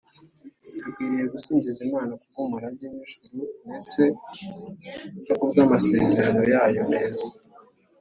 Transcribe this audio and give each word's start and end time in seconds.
dukwiriye 0.83 1.25
gusingiza 1.33 1.79
imana 1.87 2.11
kubw’umurage 2.19 2.85
w’ijuru 2.93 3.37
ndetse 3.65 4.01
no 5.25 5.33
kubw’amasezerano 5.39 6.41
yayo 6.53 6.81
meza; 6.91 7.27